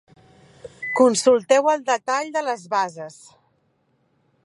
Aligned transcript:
Consulteu 0.99 1.69
el 1.73 1.85
detall 1.91 2.35
de 2.39 2.43
les 2.49 2.67
bases. 2.75 3.23